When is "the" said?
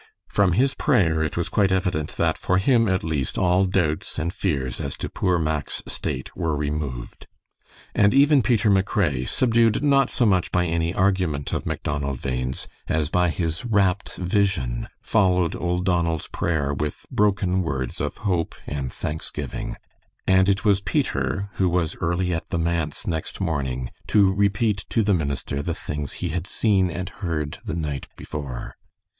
22.49-22.57, 25.03-25.13, 25.61-25.75, 27.63-27.75